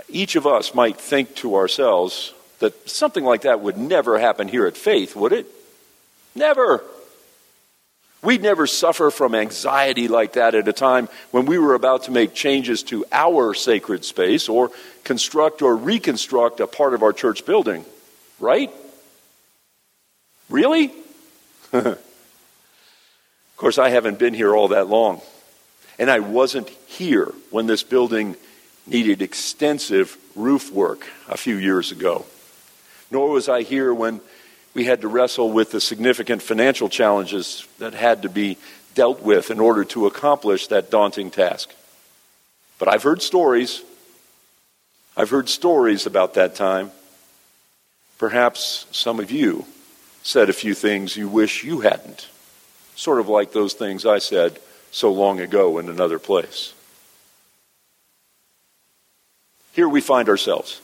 each 0.08 0.36
of 0.36 0.46
us 0.46 0.74
might 0.74 0.98
think 0.98 1.34
to 1.36 1.56
ourselves, 1.56 2.32
that 2.58 2.88
something 2.88 3.24
like 3.24 3.42
that 3.42 3.60
would 3.60 3.76
never 3.76 4.18
happen 4.18 4.48
here 4.48 4.66
at 4.66 4.76
Faith, 4.76 5.16
would 5.16 5.32
it? 5.32 5.46
Never. 6.34 6.82
We'd 8.22 8.42
never 8.42 8.68
suffer 8.68 9.10
from 9.10 9.34
anxiety 9.34 10.06
like 10.06 10.34
that 10.34 10.54
at 10.54 10.68
a 10.68 10.72
time 10.72 11.08
when 11.32 11.44
we 11.44 11.58
were 11.58 11.74
about 11.74 12.04
to 12.04 12.12
make 12.12 12.34
changes 12.34 12.84
to 12.84 13.04
our 13.10 13.52
sacred 13.52 14.04
space 14.04 14.48
or 14.48 14.70
construct 15.02 15.60
or 15.60 15.76
reconstruct 15.76 16.60
a 16.60 16.68
part 16.68 16.94
of 16.94 17.02
our 17.02 17.12
church 17.12 17.44
building. 17.44 17.84
Right? 18.38 18.70
Really? 20.48 20.92
of 21.72 21.98
course, 23.56 23.78
I 23.78 23.88
haven't 23.88 24.20
been 24.20 24.34
here 24.34 24.54
all 24.54 24.68
that 24.68 24.86
long. 24.86 25.20
And 25.98 26.08
I 26.08 26.20
wasn't 26.20 26.68
here 26.68 27.32
when 27.50 27.66
this 27.66 27.82
building 27.82 28.36
needed 28.86 29.22
extensive 29.22 30.16
roof 30.34 30.72
work 30.72 31.06
a 31.28 31.36
few 31.36 31.56
years 31.56 31.92
ago 31.92 32.24
nor 33.12 33.30
was 33.30 33.48
I 33.48 33.62
here 33.62 33.92
when 33.92 34.20
we 34.74 34.84
had 34.84 35.02
to 35.02 35.08
wrestle 35.08 35.52
with 35.52 35.70
the 35.70 35.80
significant 35.80 36.42
financial 36.42 36.88
challenges 36.88 37.68
that 37.78 37.92
had 37.92 38.22
to 38.22 38.30
be 38.30 38.56
dealt 38.94 39.22
with 39.22 39.50
in 39.50 39.60
order 39.60 39.84
to 39.84 40.06
accomplish 40.06 40.68
that 40.68 40.90
daunting 40.90 41.30
task. 41.30 41.70
But 42.78 42.88
I've 42.88 43.02
heard 43.02 43.20
stories. 43.22 43.82
I've 45.16 45.30
heard 45.30 45.50
stories 45.50 46.06
about 46.06 46.34
that 46.34 46.54
time. 46.54 46.90
Perhaps 48.18 48.86
some 48.92 49.20
of 49.20 49.30
you 49.30 49.66
said 50.22 50.48
a 50.48 50.54
few 50.54 50.74
things 50.74 51.16
you 51.16 51.28
wish 51.28 51.64
you 51.64 51.80
hadn't, 51.80 52.28
sort 52.96 53.20
of 53.20 53.28
like 53.28 53.52
those 53.52 53.74
things 53.74 54.06
I 54.06 54.18
said 54.18 54.58
so 54.90 55.12
long 55.12 55.40
ago 55.40 55.78
in 55.78 55.88
another 55.88 56.18
place. 56.18 56.72
Here 59.72 59.88
we 59.88 60.02
find 60.02 60.28
ourselves 60.28 60.82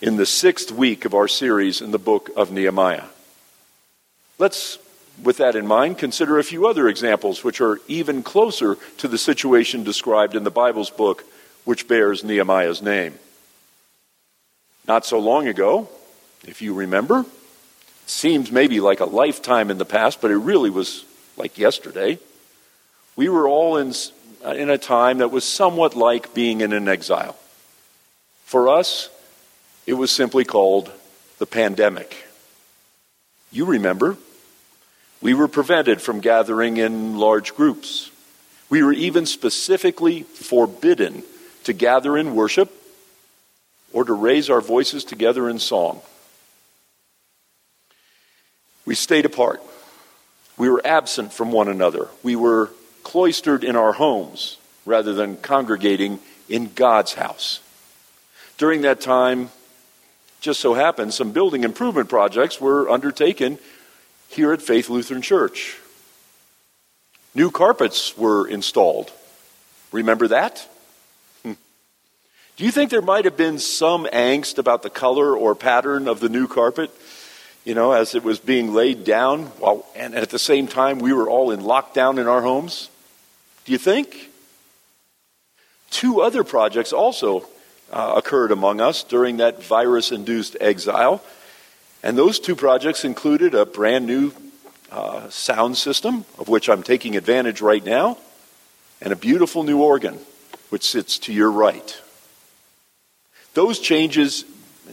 in 0.00 0.16
the 0.16 0.26
sixth 0.26 0.72
week 0.72 1.04
of 1.04 1.14
our 1.14 1.28
series 1.28 1.80
in 1.80 1.92
the 1.92 1.98
book 1.98 2.28
of 2.36 2.50
Nehemiah. 2.50 3.04
Let's, 4.36 4.78
with 5.22 5.36
that 5.36 5.54
in 5.54 5.64
mind, 5.64 5.98
consider 5.98 6.36
a 6.36 6.42
few 6.42 6.66
other 6.66 6.88
examples 6.88 7.44
which 7.44 7.60
are 7.60 7.78
even 7.86 8.24
closer 8.24 8.78
to 8.98 9.06
the 9.06 9.16
situation 9.16 9.84
described 9.84 10.34
in 10.34 10.42
the 10.42 10.50
Bible's 10.50 10.90
book, 10.90 11.24
which 11.64 11.86
bears 11.86 12.24
Nehemiah's 12.24 12.82
name. 12.82 13.16
Not 14.88 15.06
so 15.06 15.20
long 15.20 15.46
ago, 15.46 15.88
if 16.48 16.60
you 16.60 16.74
remember, 16.74 17.26
seems 18.06 18.50
maybe 18.50 18.80
like 18.80 18.98
a 18.98 19.04
lifetime 19.04 19.70
in 19.70 19.78
the 19.78 19.84
past, 19.84 20.20
but 20.20 20.32
it 20.32 20.36
really 20.36 20.70
was 20.70 21.04
like 21.36 21.58
yesterday. 21.58 22.18
We 23.14 23.28
were 23.28 23.46
all 23.46 23.76
in, 23.76 23.94
in 24.44 24.68
a 24.68 24.78
time 24.78 25.18
that 25.18 25.30
was 25.30 25.44
somewhat 25.44 25.94
like 25.94 26.34
being 26.34 26.60
in 26.60 26.72
an 26.72 26.88
exile. 26.88 27.36
For 28.46 28.68
us, 28.68 29.10
it 29.86 29.94
was 29.94 30.12
simply 30.12 30.44
called 30.44 30.92
the 31.38 31.46
pandemic. 31.46 32.16
You 33.50 33.64
remember, 33.64 34.16
we 35.20 35.34
were 35.34 35.48
prevented 35.48 36.00
from 36.00 36.20
gathering 36.20 36.76
in 36.76 37.18
large 37.18 37.56
groups. 37.56 38.12
We 38.70 38.84
were 38.84 38.92
even 38.92 39.26
specifically 39.26 40.22
forbidden 40.22 41.24
to 41.64 41.72
gather 41.72 42.16
in 42.16 42.36
worship 42.36 42.70
or 43.92 44.04
to 44.04 44.12
raise 44.12 44.48
our 44.48 44.60
voices 44.60 45.02
together 45.02 45.50
in 45.50 45.58
song. 45.58 46.00
We 48.84 48.94
stayed 48.94 49.24
apart. 49.24 49.60
We 50.56 50.68
were 50.68 50.86
absent 50.86 51.32
from 51.32 51.50
one 51.50 51.66
another. 51.66 52.06
We 52.22 52.36
were 52.36 52.70
cloistered 53.02 53.64
in 53.64 53.74
our 53.74 53.92
homes 53.92 54.56
rather 54.84 55.14
than 55.14 55.36
congregating 55.36 56.20
in 56.48 56.72
God's 56.74 57.14
house. 57.14 57.58
During 58.58 58.82
that 58.82 59.00
time, 59.00 59.50
just 60.40 60.60
so 60.60 60.74
happened, 60.74 61.12
some 61.12 61.32
building 61.32 61.64
improvement 61.64 62.08
projects 62.08 62.60
were 62.60 62.88
undertaken 62.88 63.58
here 64.28 64.52
at 64.52 64.62
Faith 64.62 64.88
Lutheran 64.88 65.22
Church. 65.22 65.76
New 67.34 67.50
carpets 67.50 68.16
were 68.16 68.48
installed. 68.48 69.12
Remember 69.92 70.28
that? 70.28 70.66
Hmm. 71.42 71.52
Do 72.56 72.64
you 72.64 72.70
think 72.70 72.90
there 72.90 73.02
might 73.02 73.26
have 73.26 73.36
been 73.36 73.58
some 73.58 74.06
angst 74.06 74.56
about 74.56 74.82
the 74.82 74.90
color 74.90 75.36
or 75.36 75.54
pattern 75.54 76.08
of 76.08 76.20
the 76.20 76.30
new 76.30 76.48
carpet? 76.48 76.90
You 77.66 77.74
know, 77.74 77.92
as 77.92 78.14
it 78.14 78.22
was 78.22 78.38
being 78.38 78.72
laid 78.72 79.04
down, 79.04 79.46
while, 79.58 79.84
and 79.94 80.14
at 80.14 80.30
the 80.30 80.38
same 80.38 80.66
time 80.66 80.98
we 80.98 81.12
were 81.12 81.28
all 81.28 81.50
in 81.50 81.60
lockdown 81.60 82.18
in 82.18 82.26
our 82.26 82.40
homes? 82.40 82.88
Do 83.66 83.72
you 83.72 83.78
think? 83.78 84.30
Two 85.90 86.22
other 86.22 86.42
projects 86.42 86.92
also 86.92 87.46
uh, 87.92 88.14
occurred 88.16 88.52
among 88.52 88.80
us 88.80 89.04
during 89.04 89.38
that 89.38 89.62
virus 89.62 90.12
induced 90.12 90.56
exile. 90.60 91.22
And 92.02 92.16
those 92.16 92.38
two 92.38 92.56
projects 92.56 93.04
included 93.04 93.54
a 93.54 93.66
brand 93.66 94.06
new 94.06 94.32
uh, 94.90 95.28
sound 95.30 95.76
system, 95.76 96.24
of 96.38 96.48
which 96.48 96.68
I'm 96.68 96.82
taking 96.82 97.16
advantage 97.16 97.60
right 97.60 97.84
now, 97.84 98.18
and 99.00 99.12
a 99.12 99.16
beautiful 99.16 99.62
new 99.62 99.82
organ, 99.82 100.18
which 100.70 100.84
sits 100.84 101.18
to 101.20 101.32
your 101.32 101.50
right. 101.50 102.00
Those 103.54 103.78
changes 103.78 104.44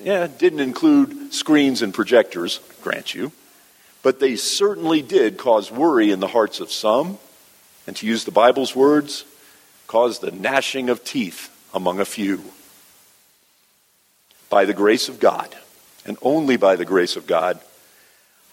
yeah, 0.02 0.28
didn't 0.28 0.62
include 0.62 1.34
screens 1.34 1.82
and 1.82 1.94
projectors, 1.94 2.60
grant 2.82 3.14
you, 3.14 3.32
but 4.02 4.20
they 4.20 4.36
certainly 4.36 5.02
did 5.02 5.38
cause 5.38 5.72
worry 5.72 6.12
in 6.12 6.20
the 6.20 6.28
hearts 6.28 6.60
of 6.60 6.72
some, 6.72 7.20
and 7.86 7.96
to 7.98 8.08
use 8.08 8.26
the 8.26 8.32
Bible's 8.32 8.76
words, 8.76 9.26
caused 9.88 10.22
the 10.22 10.32
gnashing 10.32 10.90
of 10.90 11.04
teeth 11.04 11.50
among 11.74 12.00
a 12.00 12.06
few 12.06 12.44
by 14.54 14.66
the 14.66 14.74
grace 14.76 15.10
of 15.10 15.20
God, 15.20 15.50
and 16.06 16.16
only 16.22 16.58
by 16.58 16.76
the 16.76 16.86
grace 16.86 17.16
of 17.16 17.26
God, 17.26 17.60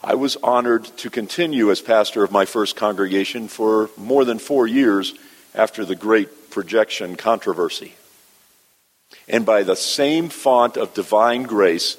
I 0.03 0.15
was 0.15 0.39
honored 0.43 0.85
to 0.97 1.11
continue 1.11 1.71
as 1.71 1.83
pastor 1.83 2.25
of 2.25 2.33
my 2.33 2.47
first 2.47 2.75
congregation 2.75 3.49
for 3.49 3.91
more 3.99 4.25
than 4.25 4.39
four 4.39 4.67
years 4.67 5.13
after 5.55 5.85
the 5.85 5.95
great 5.95 6.51
projection 6.51 7.17
controversy. 7.17 7.97
And 9.29 9.45
by 9.45 9.63
the 9.63 9.77
same 9.77 10.31
font 10.31 10.79
of 10.79 10.95
divine 10.95 11.43
grace, 11.43 11.99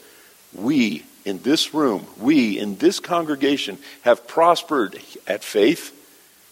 we 0.52 1.06
in 1.24 1.44
this 1.44 1.72
room, 1.72 2.08
we 2.18 2.58
in 2.58 2.78
this 2.78 3.00
congregation 3.00 3.78
have 4.02 4.28
prospered 4.28 5.00
at 5.28 5.44
faith 5.44 5.94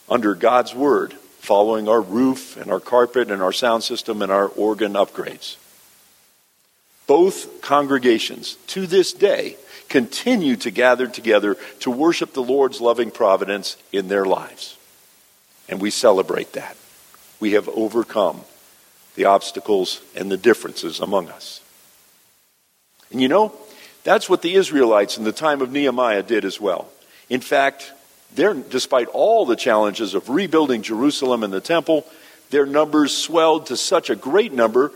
under 0.07 0.35
God's 0.35 0.75
word, 0.75 1.13
following 1.39 1.89
our 1.89 2.01
roof 2.01 2.57
and 2.57 2.71
our 2.71 2.79
carpet 2.79 3.31
and 3.31 3.41
our 3.41 3.51
sound 3.51 3.81
system 3.81 4.21
and 4.21 4.31
our 4.31 4.49
organ 4.49 4.93
upgrades 4.93 5.55
both 7.09 7.63
congregations 7.63 8.55
to 8.67 8.85
this 8.85 9.13
day 9.13 9.57
continue 9.87 10.55
to 10.55 10.69
gather 10.69 11.07
together 11.07 11.57
to 11.79 11.89
worship 11.89 12.33
the 12.33 12.43
Lord's 12.43 12.79
loving 12.79 13.09
providence 13.09 13.77
in 13.91 14.09
their 14.09 14.25
lives. 14.25 14.77
And 15.67 15.81
we 15.81 15.89
celebrate 15.89 16.53
that. 16.53 16.77
We 17.39 17.53
have 17.53 17.67
overcome 17.69 18.41
the 19.15 19.25
obstacles 19.25 20.01
and 20.15 20.29
the 20.29 20.37
differences 20.37 20.99
among 20.99 21.29
us. 21.29 21.61
And 23.11 23.19
you 23.19 23.27
know, 23.27 23.53
that's 24.03 24.29
what 24.29 24.43
the 24.43 24.53
Israelites 24.53 25.17
in 25.17 25.23
the 25.23 25.31
time 25.31 25.61
of 25.61 25.71
Nehemiah 25.71 26.21
did 26.21 26.45
as 26.45 26.61
well. 26.61 26.89
In 27.27 27.41
fact, 27.41 27.91
despite 28.35 29.07
all 29.07 29.47
the 29.47 29.55
challenges 29.55 30.13
of 30.13 30.29
rebuilding 30.29 30.83
Jerusalem 30.83 31.43
and 31.43 31.51
the 31.51 31.59
temple, 31.59 32.05
their 32.51 32.67
numbers 32.67 33.17
swelled 33.17 33.65
to 33.65 33.77
such 33.77 34.11
a 34.11 34.15
great 34.15 34.53
number 34.53 34.91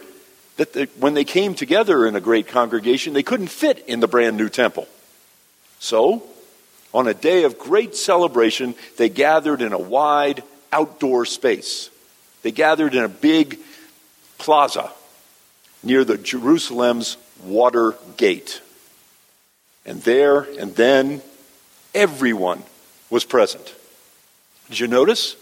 that 0.57 0.73
they, 0.73 0.85
when 0.99 1.13
they 1.13 1.23
came 1.23 1.55
together 1.55 2.05
in 2.05 2.15
a 2.15 2.21
great 2.21 2.47
congregation, 2.47 3.13
they 3.13 3.23
couldn't 3.23 3.47
fit 3.47 3.83
in 3.87 3.99
the 3.99 4.07
brand 4.07 4.37
new 4.37 4.49
temple. 4.49 4.87
So, 5.79 6.23
on 6.93 7.07
a 7.07 7.13
day 7.13 7.43
of 7.43 7.57
great 7.57 7.95
celebration, 7.95 8.75
they 8.97 9.09
gathered 9.09 9.61
in 9.61 9.73
a 9.73 9.79
wide 9.79 10.43
outdoor 10.71 11.25
space. 11.25 11.89
They 12.43 12.51
gathered 12.51 12.93
in 12.93 13.03
a 13.03 13.09
big 13.09 13.59
plaza 14.37 14.91
near 15.81 16.03
the 16.03 16.17
Jerusalem's 16.17 17.17
water 17.43 17.95
gate. 18.17 18.61
And 19.85 20.01
there 20.03 20.41
and 20.41 20.75
then, 20.75 21.21
everyone 21.93 22.63
was 23.09 23.25
present. 23.25 23.73
Did 24.69 24.79
you 24.79 24.87
notice? 24.87 25.35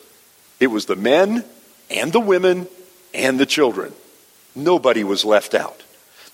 It 0.60 0.68
was 0.68 0.86
the 0.86 0.96
men 0.96 1.44
and 1.90 2.12
the 2.12 2.20
women 2.20 2.68
and 3.14 3.40
the 3.40 3.46
children. 3.46 3.94
Nobody 4.56 5.04
was 5.04 5.26
left 5.26 5.54
out. 5.54 5.84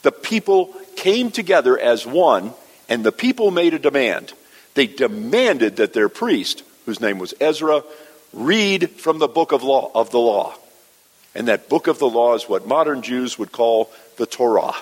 The 0.02 0.12
people 0.12 0.74
came 0.96 1.32
together 1.32 1.78
as 1.78 2.06
one, 2.06 2.54
and 2.90 3.04
the 3.04 3.12
people 3.12 3.52
made 3.52 3.74
a 3.74 3.80
demand. 3.80 4.34
They 4.74 4.88
demanded 4.88 5.78
that 5.78 5.94
their 5.94 6.10
priest, 6.10 6.64
whose 6.86 7.02
name 7.02 7.20
was 7.20 7.34
Ezra, 7.40 7.84
read 8.34 8.92
from 8.92 9.20
the 9.20 9.28
book 9.28 9.52
of 9.52 9.64
law 9.64 9.92
of 9.94 10.12
the 10.12 10.20
law. 10.20 10.56
And 11.36 11.48
that 11.48 11.70
book 11.70 11.88
of 11.88 12.00
the 12.00 12.10
law 12.10 12.36
is 12.36 12.50
what 12.50 12.68
modern 12.68 13.02
Jews 13.02 13.38
would 13.38 13.52
call 13.52 13.92
the 14.18 14.26
Torah. 14.26 14.76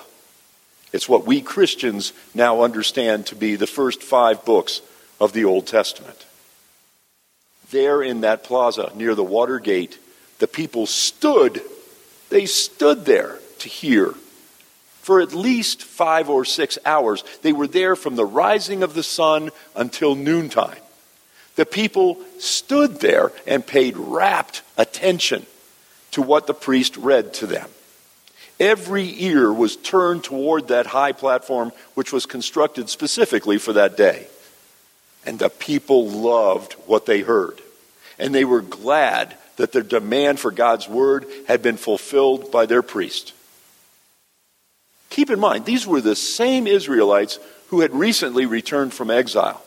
It's 0.94 1.10
what 1.10 1.26
we 1.26 1.42
Christians 1.42 2.14
now 2.34 2.62
understand 2.62 3.26
to 3.28 3.36
be 3.36 3.56
the 3.56 3.68
first 3.68 4.02
five 4.02 4.46
books 4.46 4.82
of 5.20 5.34
the 5.34 5.46
Old 5.46 5.68
Testament. 5.68 6.26
There 7.72 8.02
in 8.02 8.22
that 8.22 8.44
plaza 8.44 8.92
near 8.96 9.16
the 9.16 9.24
water 9.24 9.60
gate, 9.60 10.00
the 10.40 10.48
people 10.48 10.86
stood 10.86 11.62
they 12.30 12.46
stood 12.46 13.06
there 13.06 13.40
to 13.60 13.70
hear. 13.70 14.14
For 15.02 15.22
at 15.22 15.34
least 15.34 15.84
five 15.84 16.30
or 16.30 16.46
six 16.46 16.80
hours, 16.86 17.24
they 17.44 17.54
were 17.54 17.68
there 17.68 17.96
from 17.96 18.16
the 18.16 18.26
rising 18.26 18.82
of 18.82 18.96
the 18.96 19.04
sun 19.04 19.52
until 19.76 20.16
noontime. 20.16 20.80
The 21.56 21.66
people 21.66 22.18
stood 22.40 23.00
there 23.00 23.32
and 23.46 23.66
paid 23.66 23.98
rapt 23.98 24.64
attention 24.78 25.46
to 26.12 26.22
what 26.22 26.48
the 26.48 26.54
priest 26.54 26.98
read 26.98 27.34
to 27.36 27.48
them. 27.48 27.70
Every 28.60 29.22
ear 29.24 29.52
was 29.52 29.76
turned 29.76 30.24
toward 30.24 30.70
that 30.70 30.88
high 30.88 31.12
platform, 31.12 31.72
which 31.94 32.14
was 32.14 32.26
constructed 32.26 32.90
specifically 32.90 33.58
for 33.58 33.74
that 33.74 33.98
day. 33.98 34.28
And 35.26 35.40
the 35.40 35.50
people 35.50 36.08
loved 36.08 36.74
what 36.86 37.06
they 37.06 37.22
heard. 37.22 37.62
And 38.18 38.34
they 38.34 38.46
were 38.46 38.62
glad 38.62 39.36
that 39.58 39.72
their 39.72 39.84
demand 39.84 40.40
for 40.40 40.52
God's 40.52 40.88
word 40.88 41.26
had 41.48 41.62
been 41.62 41.78
fulfilled 41.78 42.52
by 42.52 42.66
their 42.66 42.82
priest. 42.82 43.34
Keep 45.10 45.30
in 45.30 45.40
mind, 45.40 45.66
these 45.66 45.88
were 45.88 46.02
the 46.02 46.16
same 46.16 46.68
Israelites 46.68 47.40
who 47.70 47.82
had 47.82 47.94
recently 47.94 48.46
returned 48.46 48.94
from 48.94 49.10
exile. 49.10 49.62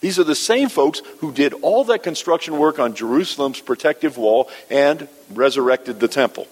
These 0.00 0.18
are 0.18 0.24
the 0.24 0.34
same 0.34 0.68
folks 0.68 1.02
who 1.18 1.32
did 1.32 1.54
all 1.54 1.84
that 1.84 2.02
construction 2.02 2.58
work 2.58 2.78
on 2.78 2.94
Jerusalem's 2.94 3.60
protective 3.60 4.16
wall 4.16 4.48
and 4.70 5.08
resurrected 5.32 6.00
the 6.00 6.08
temple. 6.08 6.46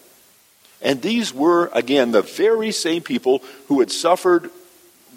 And 0.83 1.01
these 1.01 1.33
were, 1.33 1.71
again, 1.73 2.13
the 2.13 2.23
very 2.23 2.73
same 2.73 3.03
people 3.03 3.43
who 3.69 3.81
had 3.81 3.91
suffered 3.91 4.51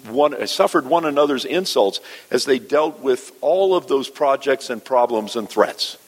one, 0.08 0.46
suffered 0.46 0.86
one 0.86 1.04
another's 1.04 1.44
insults 1.44 2.00
as 2.30 2.44
they 2.44 2.58
dealt 2.58 3.00
with 3.00 3.32
all 3.40 3.74
of 3.74 3.88
those 3.88 4.08
projects 4.08 4.70
and 4.70 4.84
problems 4.84 5.36
and 5.36 5.48
threats. 5.48 5.98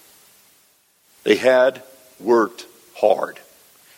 They 1.24 1.36
had 1.36 1.82
worked 2.18 2.66
hard, 2.96 3.38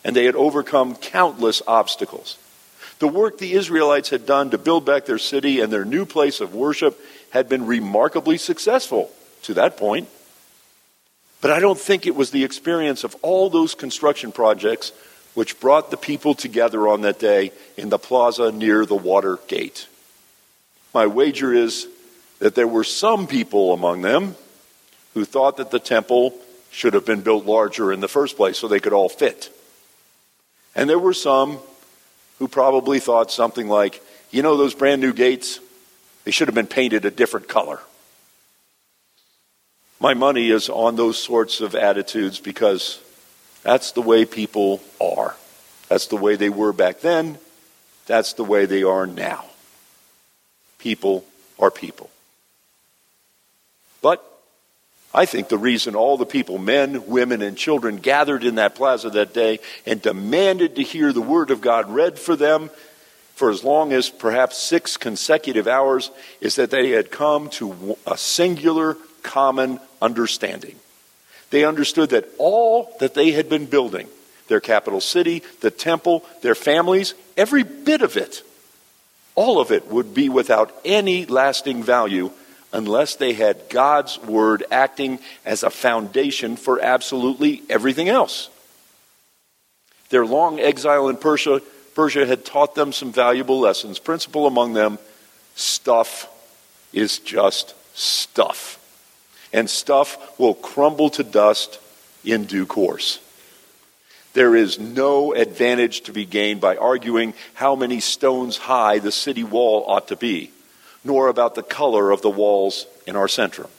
and 0.03 0.15
they 0.15 0.25
had 0.25 0.35
overcome 0.35 0.95
countless 0.95 1.61
obstacles. 1.67 2.37
The 2.99 3.07
work 3.07 3.37
the 3.37 3.53
Israelites 3.53 4.09
had 4.09 4.25
done 4.25 4.51
to 4.51 4.57
build 4.57 4.85
back 4.85 5.05
their 5.05 5.17
city 5.17 5.59
and 5.59 5.71
their 5.71 5.85
new 5.85 6.05
place 6.05 6.41
of 6.41 6.55
worship 6.55 6.99
had 7.31 7.49
been 7.49 7.65
remarkably 7.65 8.37
successful 8.37 9.11
to 9.43 9.53
that 9.55 9.77
point. 9.77 10.07
But 11.41 11.51
I 11.51 11.59
don't 11.59 11.79
think 11.79 12.05
it 12.05 12.15
was 12.15 12.31
the 12.31 12.45
experience 12.45 13.03
of 13.03 13.15
all 13.21 13.49
those 13.49 13.75
construction 13.75 14.31
projects 14.31 14.93
which 15.33 15.59
brought 15.59 15.91
the 15.91 15.97
people 15.97 16.35
together 16.35 16.87
on 16.87 17.01
that 17.01 17.19
day 17.19 17.51
in 17.75 17.89
the 17.89 17.97
plaza 17.97 18.51
near 18.51 18.85
the 18.85 18.95
water 18.95 19.39
gate. 19.47 19.87
My 20.93 21.07
wager 21.07 21.51
is 21.51 21.87
that 22.39 22.55
there 22.55 22.67
were 22.67 22.83
some 22.83 23.27
people 23.27 23.73
among 23.73 24.01
them 24.01 24.35
who 25.13 25.25
thought 25.25 25.57
that 25.57 25.71
the 25.71 25.79
temple 25.79 26.35
should 26.73 26.95
have 26.95 27.05
been 27.05 27.21
built 27.21 27.45
larger 27.45 27.93
in 27.93 27.99
the 27.99 28.07
first 28.07 28.35
place 28.35 28.57
so 28.57 28.67
they 28.67 28.79
could 28.79 28.93
all 28.93 29.07
fit. 29.07 29.55
And 30.75 30.89
there 30.89 30.99
were 30.99 31.13
some 31.13 31.59
who 32.39 32.47
probably 32.47 32.99
thought 32.99 33.31
something 33.31 33.67
like, 33.69 34.01
you 34.31 34.41
know, 34.41 34.57
those 34.57 34.73
brand 34.73 34.99
new 34.99 35.13
gates, 35.13 35.59
they 36.23 36.31
should 36.31 36.47
have 36.47 36.55
been 36.55 36.67
painted 36.67 37.05
a 37.05 37.11
different 37.11 37.47
color. 37.47 37.79
My 39.99 40.15
money 40.15 40.49
is 40.49 40.67
on 40.67 40.95
those 40.95 41.19
sorts 41.19 41.61
of 41.61 41.75
attitudes 41.75 42.39
because 42.39 42.99
that's 43.61 43.91
the 43.91 44.01
way 44.01 44.25
people 44.25 44.81
are. 44.99 45.35
That's 45.89 46.07
the 46.07 46.17
way 46.17 46.35
they 46.35 46.49
were 46.49 46.73
back 46.73 47.01
then. 47.01 47.37
That's 48.07 48.33
the 48.33 48.43
way 48.43 48.65
they 48.65 48.81
are 48.81 49.05
now. 49.05 49.45
People 50.79 51.23
are 51.59 51.71
people. 51.71 52.09
But 54.01 54.32
I 55.13 55.25
think 55.25 55.47
the 55.47 55.57
reason 55.57 55.95
all 55.95 56.17
the 56.17 56.25
people, 56.25 56.57
men, 56.57 57.05
women, 57.05 57.41
and 57.43 57.55
children, 57.55 57.97
gathered 57.97 58.43
in 58.43 58.55
that 58.55 58.75
plaza 58.75 59.11
that 59.11 59.33
day 59.33 59.59
and 59.85 60.01
demanded 60.01 60.75
to 60.75 60.83
hear 60.83 61.13
the 61.13 61.21
Word 61.21 61.51
of 61.51 61.61
God 61.61 61.89
read 61.89 62.17
for 62.17 62.35
them 62.35 62.71
for 63.35 63.49
as 63.49 63.63
long 63.63 63.93
as 63.93 64.09
perhaps 64.09 64.57
six 64.57 64.97
consecutive 64.97 65.67
hours 65.67 66.11
is 66.41 66.55
that 66.55 66.71
they 66.71 66.89
had 66.89 67.11
come 67.11 67.49
to 67.49 67.97
a 68.07 68.17
singular 68.17 68.97
common 69.21 69.79
understanding. 70.01 70.75
They 71.49 71.65
understood 71.65 72.09
that 72.11 72.27
all 72.39 72.95
that 72.99 73.13
they 73.13 73.31
had 73.31 73.49
been 73.49 73.65
building, 73.65 74.07
their 74.47 74.59
capital 74.59 75.01
city, 75.01 75.43
the 75.61 75.71
temple, 75.71 76.23
their 76.41 76.55
families, 76.55 77.13
every 77.37 77.63
bit 77.63 78.01
of 78.01 78.17
it, 78.17 78.43
all 79.35 79.59
of 79.59 79.71
it 79.71 79.87
would 79.87 80.13
be 80.13 80.29
without 80.29 80.73
any 80.83 81.25
lasting 81.25 81.83
value 81.83 82.31
unless 82.73 83.15
they 83.15 83.33
had 83.33 83.69
God's 83.69 84.19
word 84.19 84.65
acting 84.71 85.19
as 85.45 85.63
a 85.63 85.69
foundation 85.69 86.57
for 86.57 86.81
absolutely 86.81 87.61
everything 87.69 88.09
else. 88.09 88.49
Their 90.09 90.25
long 90.25 90.59
exile 90.59 91.07
in 91.07 91.17
Persia, 91.17 91.61
Persia 91.95 92.25
had 92.25 92.43
taught 92.43 92.75
them 92.75 92.91
some 92.91 93.13
valuable 93.13 93.59
lessons. 93.59 93.99
Principal 93.99 94.47
among 94.47 94.73
them 94.73 94.99
stuff 95.55 96.27
is 96.91 97.19
just 97.19 97.75
stuff 97.95 98.79
and 99.53 99.69
stuff 99.69 100.37
will 100.39 100.55
crumble 100.55 101.11
to 101.11 101.23
dust 101.23 101.79
in 102.25 102.45
due 102.45 102.65
course. 102.65 103.19
There 104.33 104.55
is 104.55 104.79
no 104.79 105.33
advantage 105.33 106.01
to 106.01 106.11
be 106.11 106.25
gained 106.25 106.59
by 106.59 106.75
arguing 106.75 107.35
how 107.53 107.75
many 107.75 107.99
stones 107.99 108.57
high 108.57 108.97
the 108.97 109.11
city 109.11 109.43
wall 109.43 109.85
ought 109.87 110.07
to 110.07 110.15
be, 110.15 110.51
nor 111.03 111.27
about 111.27 111.55
the 111.55 111.63
color 111.63 112.11
of 112.11 112.21
the 112.21 112.29
walls 112.29 112.85
in 113.05 113.15
our 113.15 113.27
centrum. 113.27 113.69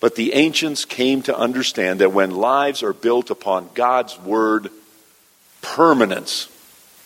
But 0.00 0.16
the 0.16 0.32
ancients 0.32 0.84
came 0.84 1.22
to 1.22 1.36
understand 1.36 2.00
that 2.00 2.12
when 2.12 2.30
lives 2.30 2.82
are 2.82 2.92
built 2.92 3.30
upon 3.30 3.70
God's 3.74 4.18
word, 4.18 4.70
permanence 5.62 6.48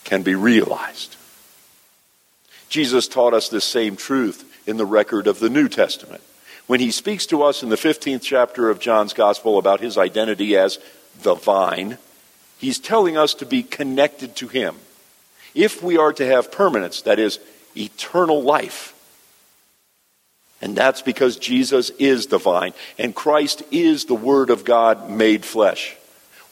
can 0.04 0.22
be 0.22 0.34
realized. 0.34 1.16
Jesus 2.68 3.08
taught 3.08 3.34
us 3.34 3.48
this 3.48 3.64
same 3.64 3.96
truth 3.96 4.50
in 4.66 4.76
the 4.76 4.86
record 4.86 5.26
of 5.26 5.38
the 5.40 5.50
New 5.50 5.68
Testament 5.68 6.22
when 6.66 6.80
he 6.80 6.90
speaks 6.90 7.26
to 7.26 7.42
us 7.42 7.62
in 7.62 7.68
the 7.68 7.76
15th 7.76 8.22
chapter 8.22 8.70
of 8.70 8.80
John's 8.80 9.12
Gospel 9.12 9.58
about 9.58 9.80
his 9.80 9.98
identity 9.98 10.56
as 10.56 10.78
the 11.22 11.34
vine, 11.34 11.98
he's 12.58 12.78
telling 12.78 13.16
us 13.16 13.34
to 13.34 13.46
be 13.46 13.62
connected 13.62 14.34
to 14.36 14.48
him. 14.48 14.76
If 15.54 15.82
we 15.82 15.98
are 15.98 16.12
to 16.14 16.26
have 16.26 16.50
permanence, 16.50 17.02
that 17.02 17.18
is, 17.18 17.38
eternal 17.76 18.42
life. 18.42 18.92
And 20.60 20.76
that's 20.76 21.02
because 21.02 21.36
Jesus 21.36 21.90
is 21.90 22.28
the 22.28 22.38
vine, 22.38 22.72
and 22.98 23.14
Christ 23.14 23.62
is 23.70 24.06
the 24.06 24.14
Word 24.14 24.50
of 24.50 24.64
God 24.64 25.10
made 25.10 25.44
flesh. 25.44 25.94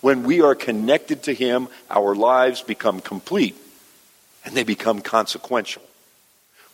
When 0.00 0.24
we 0.24 0.42
are 0.42 0.54
connected 0.54 1.22
to 1.24 1.34
Him, 1.34 1.68
our 1.88 2.14
lives 2.14 2.60
become 2.60 3.00
complete 3.00 3.56
and 4.44 4.54
they 4.54 4.64
become 4.64 5.00
consequential. 5.00 5.82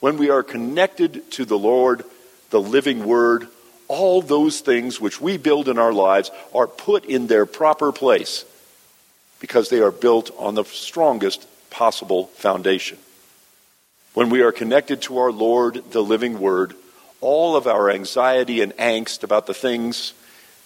When 0.00 0.16
we 0.16 0.30
are 0.30 0.42
connected 0.42 1.30
to 1.32 1.44
the 1.44 1.58
Lord, 1.58 2.04
the 2.50 2.60
living 2.60 3.04
word, 3.04 3.48
all 3.88 4.22
those 4.22 4.60
things 4.60 5.00
which 5.00 5.20
we 5.20 5.36
build 5.36 5.68
in 5.68 5.78
our 5.78 5.92
lives 5.92 6.30
are 6.54 6.66
put 6.66 7.04
in 7.04 7.26
their 7.26 7.46
proper 7.46 7.92
place 7.92 8.44
because 9.40 9.68
they 9.68 9.80
are 9.80 9.90
built 9.90 10.30
on 10.38 10.54
the 10.54 10.64
strongest 10.64 11.46
possible 11.70 12.26
foundation. 12.26 12.98
When 14.18 14.30
we 14.30 14.42
are 14.42 14.50
connected 14.50 15.02
to 15.02 15.18
our 15.18 15.30
Lord, 15.30 15.92
the 15.92 16.02
living 16.02 16.40
word, 16.40 16.74
all 17.20 17.54
of 17.54 17.68
our 17.68 17.88
anxiety 17.88 18.62
and 18.62 18.76
angst 18.76 19.22
about 19.22 19.46
the 19.46 19.54
things 19.54 20.12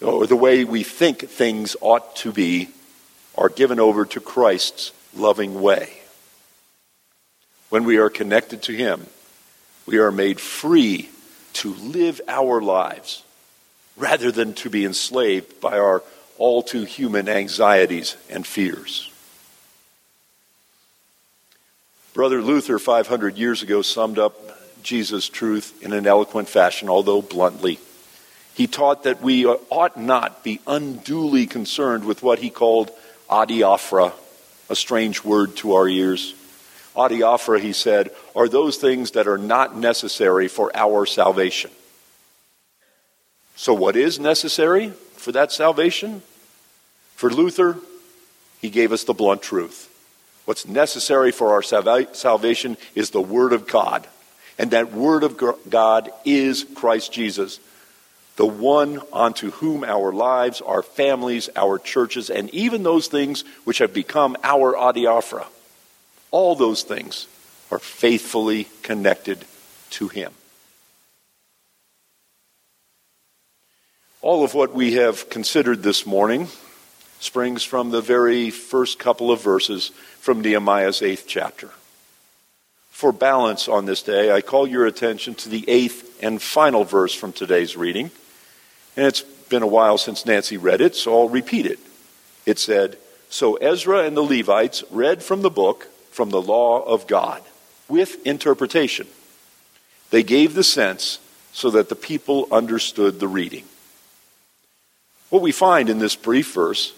or 0.01 0.25
the 0.25 0.35
way 0.35 0.63
we 0.63 0.81
think 0.81 1.29
things 1.29 1.75
ought 1.79 2.15
to 2.15 2.31
be 2.31 2.69
are 3.37 3.49
given 3.49 3.79
over 3.79 4.05
to 4.05 4.19
Christ's 4.19 4.91
loving 5.15 5.61
way. 5.61 5.93
When 7.69 7.83
we 7.83 7.97
are 7.97 8.09
connected 8.09 8.63
to 8.63 8.73
Him, 8.73 9.05
we 9.85 9.99
are 9.99 10.11
made 10.11 10.39
free 10.39 11.11
to 11.61 11.75
live 11.75 12.21
our 12.27 12.59
lives 12.59 13.21
rather 13.95 14.31
than 14.31 14.55
to 14.55 14.71
be 14.71 14.83
enslaved 14.83 15.61
by 15.61 15.77
our 15.77 16.01
all 16.39 16.63
too 16.63 16.85
human 16.85 17.29
anxieties 17.29 18.17
and 18.31 18.47
fears. 18.47 19.12
Brother 22.13 22.43
Luther, 22.43 22.77
500 22.77 23.37
years 23.37 23.63
ago, 23.63 23.81
summed 23.81 24.19
up 24.19 24.37
Jesus' 24.83 25.27
truth 25.27 25.81
in 25.81 25.93
an 25.93 26.05
eloquent 26.05 26.47
fashion, 26.47 26.87
although 26.87 27.23
bluntly. 27.23 27.79
He 28.53 28.67
taught 28.67 29.03
that 29.03 29.21
we 29.21 29.47
ought 29.47 29.97
not 29.97 30.43
be 30.43 30.61
unduly 30.67 31.47
concerned 31.47 32.05
with 32.05 32.21
what 32.21 32.37
he 32.37 32.51
called 32.51 32.91
adiaphora, 33.29 34.13
a 34.69 34.75
strange 34.75 35.23
word 35.23 35.55
to 35.57 35.73
our 35.73 35.87
ears. 35.87 36.35
Adiaphora, 36.95 37.59
he 37.59 37.73
said, 37.73 38.11
are 38.35 38.47
those 38.47 38.77
things 38.77 39.11
that 39.11 39.27
are 39.27 39.39
not 39.39 39.75
necessary 39.75 40.47
for 40.47 40.71
our 40.75 41.07
salvation. 41.07 41.71
So, 43.55 43.73
what 43.73 43.95
is 43.95 44.19
necessary 44.19 44.89
for 45.15 45.31
that 45.31 45.51
salvation? 45.51 46.21
For 47.15 47.31
Luther, 47.31 47.77
he 48.61 48.69
gave 48.69 48.91
us 48.91 49.03
the 49.03 49.13
blunt 49.13 49.41
truth. 49.41 49.89
What's 50.45 50.67
necessary 50.67 51.31
for 51.31 51.53
our 51.53 51.61
salvation 51.61 52.77
is 52.95 53.09
the 53.11 53.21
Word 53.21 53.53
of 53.53 53.67
God. 53.67 54.07
And 54.57 54.71
that 54.71 54.91
Word 54.91 55.23
of 55.23 55.41
God 55.69 56.11
is 56.25 56.65
Christ 56.75 57.11
Jesus, 57.11 57.59
the 58.35 58.45
one 58.45 59.01
unto 59.11 59.51
whom 59.51 59.83
our 59.83 60.11
lives, 60.11 60.61
our 60.61 60.83
families, 60.83 61.49
our 61.55 61.79
churches, 61.79 62.29
and 62.29 62.49
even 62.51 62.83
those 62.83 63.07
things 63.07 63.43
which 63.63 63.79
have 63.79 63.93
become 63.93 64.35
our 64.43 64.73
adiaphora 64.73 65.45
all 66.33 66.55
those 66.55 66.81
things 66.81 67.27
are 67.71 67.77
faithfully 67.77 68.67
connected 68.81 69.45
to 69.91 70.07
Him. 70.07 70.33
All 74.19 74.43
of 74.43 74.55
what 74.55 74.73
we 74.73 74.93
have 74.93 75.29
considered 75.29 75.83
this 75.83 76.07
morning 76.07 76.47
springs 77.19 77.63
from 77.63 77.91
the 77.91 78.01
very 78.01 78.49
first 78.49 78.97
couple 78.97 79.31
of 79.31 79.43
verses 79.43 79.91
from 80.23 80.39
Nehemiah's 80.39 81.01
eighth 81.01 81.25
chapter. 81.27 81.69
For 82.91 83.11
balance 83.11 83.67
on 83.67 83.83
this 83.83 84.01
day, 84.01 84.31
I 84.31 84.39
call 84.39 84.65
your 84.65 84.85
attention 84.85 85.35
to 85.35 85.49
the 85.49 85.65
eighth 85.67 86.23
and 86.23 86.41
final 86.41 86.85
verse 86.85 87.13
from 87.13 87.33
today's 87.33 87.75
reading. 87.75 88.09
And 88.95 89.05
it's 89.05 89.19
been 89.19 89.63
a 89.63 89.67
while 89.67 89.97
since 89.97 90.25
Nancy 90.25 90.55
read 90.55 90.79
it, 90.79 90.95
so 90.95 91.13
I'll 91.13 91.27
repeat 91.27 91.65
it. 91.65 91.77
It 92.45 92.57
said, 92.57 92.97
So 93.27 93.55
Ezra 93.55 94.05
and 94.05 94.15
the 94.15 94.21
Levites 94.21 94.85
read 94.89 95.21
from 95.21 95.41
the 95.41 95.49
book 95.49 95.89
from 96.11 96.29
the 96.29 96.41
law 96.41 96.81
of 96.83 97.05
God 97.05 97.41
with 97.89 98.25
interpretation. 98.25 99.07
They 100.09 100.23
gave 100.23 100.53
the 100.53 100.63
sense 100.63 101.19
so 101.51 101.69
that 101.71 101.89
the 101.89 101.95
people 101.97 102.47
understood 102.49 103.19
the 103.19 103.27
reading. 103.27 103.65
What 105.29 105.41
we 105.41 105.51
find 105.51 105.89
in 105.89 105.99
this 105.99 106.15
brief 106.15 106.53
verse 106.53 106.93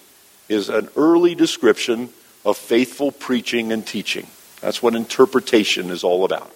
is 0.47 0.69
an 0.69 0.89
early 0.95 1.33
description 1.33 2.09
of 2.45 2.57
faithful 2.57 3.11
preaching 3.11 3.71
and 3.71 3.85
teaching. 3.85 4.27
That's 4.61 4.81
what 4.81 4.95
interpretation 4.95 5.89
is 5.89 6.03
all 6.03 6.23
about. 6.23 6.55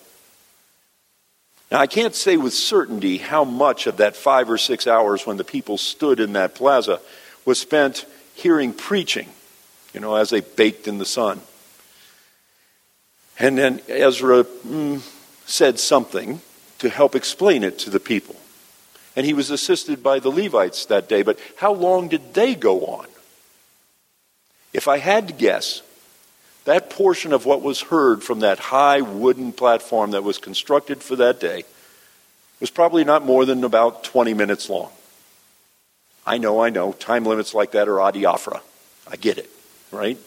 Now, 1.71 1.79
I 1.79 1.87
can't 1.87 2.15
say 2.15 2.37
with 2.37 2.53
certainty 2.53 3.17
how 3.17 3.43
much 3.43 3.85
of 3.87 3.97
that 3.97 4.15
five 4.15 4.49
or 4.49 4.57
six 4.57 4.87
hours 4.87 5.25
when 5.25 5.37
the 5.37 5.43
people 5.43 5.77
stood 5.77 6.19
in 6.19 6.33
that 6.33 6.55
plaza 6.55 6.99
was 7.45 7.59
spent 7.59 8.05
hearing 8.33 8.73
preaching, 8.73 9.27
you 9.93 9.99
know, 9.99 10.15
as 10.15 10.29
they 10.29 10.41
baked 10.41 10.87
in 10.87 10.97
the 10.97 11.05
sun. 11.05 11.41
And 13.37 13.57
then 13.57 13.81
Ezra 13.87 14.43
mm, 14.43 15.01
said 15.45 15.79
something 15.79 16.41
to 16.79 16.89
help 16.89 17.15
explain 17.15 17.63
it 17.63 17.79
to 17.79 17.89
the 17.89 17.99
people. 17.99 18.35
And 19.15 19.25
he 19.25 19.33
was 19.33 19.51
assisted 19.51 20.01
by 20.01 20.19
the 20.19 20.29
Levites 20.29 20.85
that 20.85 21.09
day. 21.09 21.23
But 21.23 21.39
how 21.57 21.73
long 21.73 22.07
did 22.07 22.33
they 22.33 22.55
go 22.55 22.85
on? 22.85 23.07
If 24.73 24.87
I 24.87 24.97
had 24.97 25.27
to 25.27 25.33
guess, 25.33 25.81
that 26.65 26.89
portion 26.89 27.33
of 27.33 27.45
what 27.45 27.61
was 27.61 27.81
heard 27.81 28.23
from 28.23 28.41
that 28.41 28.59
high 28.59 29.01
wooden 29.01 29.51
platform 29.51 30.11
that 30.11 30.23
was 30.23 30.37
constructed 30.37 31.01
for 31.01 31.15
that 31.15 31.39
day 31.39 31.63
was 32.59 32.69
probably 32.69 33.03
not 33.03 33.25
more 33.25 33.45
than 33.45 33.63
about 33.63 34.03
20 34.03 34.33
minutes 34.33 34.69
long. 34.69 34.91
I 36.25 36.37
know, 36.37 36.61
I 36.61 36.69
know, 36.69 36.91
time 36.91 37.25
limits 37.25 37.53
like 37.53 37.71
that 37.71 37.87
are 37.87 37.95
adiaphora. 37.95 38.61
I 39.07 39.15
get 39.15 39.37
it, 39.37 39.49
right? 39.91 40.17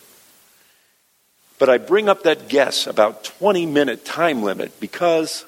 But 1.58 1.68
I 1.68 1.78
bring 1.78 2.08
up 2.08 2.24
that 2.24 2.48
guess 2.48 2.88
about 2.88 3.22
20 3.22 3.66
minute 3.66 4.04
time 4.04 4.42
limit 4.42 4.80
because 4.80 5.44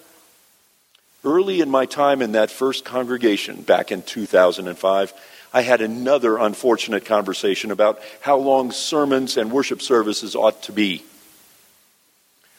early 1.24 1.61
in 1.61 1.70
my 1.70 1.87
time 1.87 2.22
in 2.22 2.33
that 2.33 2.50
first 2.50 2.85
congregation 2.85 3.62
back 3.62 3.90
in 3.90 4.02
2005, 4.02 5.12
I 5.54 5.62
had 5.62 5.80
another 5.80 6.36
unfortunate 6.36 7.04
conversation 7.04 7.70
about 7.70 8.00
how 8.20 8.36
long 8.36 8.72
sermons 8.72 9.36
and 9.36 9.52
worship 9.52 9.80
services 9.80 10.34
ought 10.34 10.64
to 10.64 10.72
be. 10.72 11.04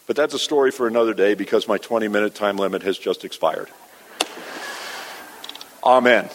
But 0.08 0.16
that's 0.16 0.34
a 0.34 0.40
story 0.40 0.72
for 0.72 0.88
another 0.88 1.14
day 1.14 1.34
because 1.34 1.68
my 1.68 1.78
20 1.78 2.08
minute 2.08 2.36
time 2.36 2.56
limit 2.56 2.84
has 2.84 2.98
just 2.98 3.26
expired. 3.26 3.70
Amen. 5.84 6.30